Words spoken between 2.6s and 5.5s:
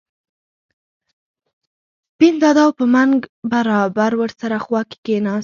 او په منګ برابر ور سره خوا کې کېناست.